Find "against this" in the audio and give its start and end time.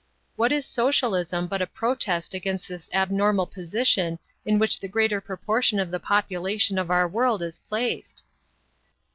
2.33-2.89